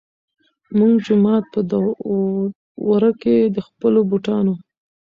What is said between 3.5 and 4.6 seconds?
د خپلو بوټانو